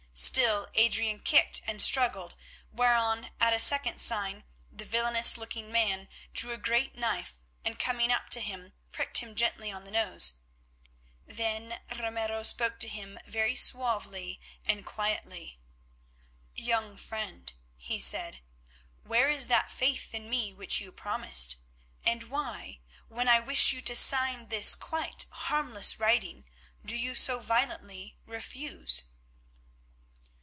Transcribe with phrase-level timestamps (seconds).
[0.13, 2.35] Still Adrian kicked and struggled,
[2.71, 8.11] whereon, at a second sign, the villainous looking man drew a great knife, and, coming
[8.11, 10.33] up to him, pricked him gently on the nose.
[11.25, 15.59] Then Ramiro spoke to him very suavely and quietly.
[16.53, 18.41] "Young friend," he said,
[19.03, 21.55] "where is that faith in me which you promised,
[22.05, 26.45] and why, when I wish you to sign this quite harmless writing,
[26.85, 29.03] do you so violently refuse?"